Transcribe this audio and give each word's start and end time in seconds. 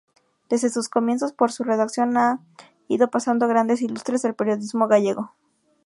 Desde 0.49 0.71
sus 0.71 0.89
comienzos, 0.89 1.31
por 1.31 1.51
su 1.51 1.63
redacción 1.63 2.17
han 2.17 2.43
ido 2.87 3.11
pasando 3.11 3.47
grandes 3.47 3.83
ilustres 3.83 4.23
del 4.23 4.33
periodismo 4.33 4.87
gallego. 4.87 5.35